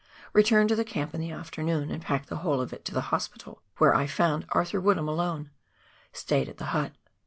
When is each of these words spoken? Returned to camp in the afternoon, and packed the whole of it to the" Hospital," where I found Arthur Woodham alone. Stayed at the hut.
Returned 0.33 0.69
to 0.69 0.83
camp 0.83 1.13
in 1.13 1.21
the 1.21 1.29
afternoon, 1.29 1.91
and 1.91 2.01
packed 2.01 2.27
the 2.27 2.37
whole 2.37 2.59
of 2.59 2.73
it 2.73 2.83
to 2.85 2.91
the" 2.91 3.01
Hospital," 3.13 3.61
where 3.77 3.93
I 3.93 4.07
found 4.07 4.47
Arthur 4.49 4.81
Woodham 4.81 5.07
alone. 5.07 5.51
Stayed 6.11 6.49
at 6.49 6.57
the 6.57 6.65
hut. 6.73 6.93